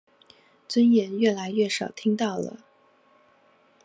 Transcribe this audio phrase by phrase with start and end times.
[0.67, 2.61] 尊嚴越來越少聽到了